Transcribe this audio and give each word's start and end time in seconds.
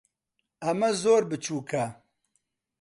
ئەمە 0.63 0.89
زۆر 1.01 1.23
بچووکە. 1.29 1.85